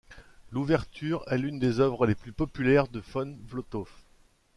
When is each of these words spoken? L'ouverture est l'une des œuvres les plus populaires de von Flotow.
L'ouverture 0.49 1.23
est 1.27 1.37
l'une 1.37 1.59
des 1.59 1.79
œuvres 1.79 2.07
les 2.07 2.15
plus 2.15 2.31
populaires 2.31 2.87
de 2.87 3.01
von 3.05 3.37
Flotow. 3.47 3.87